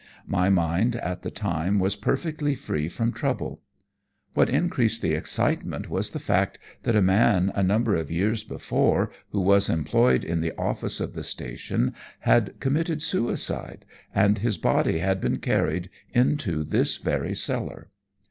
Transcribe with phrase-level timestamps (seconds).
[0.25, 3.61] My mind at the time was perfectly free from trouble.
[4.33, 9.11] What increased the excitement was the fact that a man a number of years before,
[9.29, 14.97] who was employed in the office of the station, had committed suicide, and his body
[14.97, 17.91] had been carried into this very cellar.